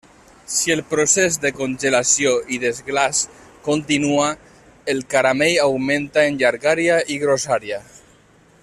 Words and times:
Si 0.51 0.71
el 0.75 0.79
procés 0.93 1.35
de 1.43 1.51
congelació 1.57 2.31
i 2.55 2.57
desglaç 2.63 3.19
continua, 3.69 4.31
el 4.95 5.05
caramell 5.15 5.61
augmenta 5.67 6.25
en 6.31 6.41
llargària 6.43 7.01
i 7.17 7.21
grossària. 7.27 7.81